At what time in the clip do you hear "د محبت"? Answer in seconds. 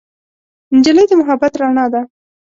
1.09-1.53